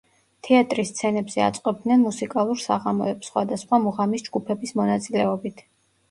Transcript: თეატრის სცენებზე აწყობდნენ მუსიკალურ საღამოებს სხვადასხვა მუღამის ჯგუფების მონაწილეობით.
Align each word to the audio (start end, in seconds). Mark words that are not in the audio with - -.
თეატრის 0.45 0.91
სცენებზე 0.91 1.41
აწყობდნენ 1.47 1.99
მუსიკალურ 2.05 2.57
საღამოებს 2.61 3.29
სხვადასხვა 3.31 3.79
მუღამის 3.83 4.25
ჯგუფების 4.29 4.73
მონაწილეობით. 4.81 5.63